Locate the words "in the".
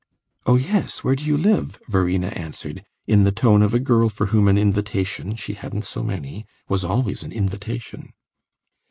3.05-3.31